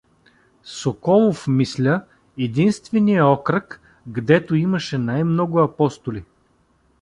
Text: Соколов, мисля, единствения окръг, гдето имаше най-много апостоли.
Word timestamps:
Соколов, 0.77 1.47
мисля, 1.47 2.05
единствения 2.37 3.23
окръг, 3.27 3.81
гдето 4.07 4.55
имаше 4.55 4.97
най-много 4.97 5.59
апостоли. 5.59 6.23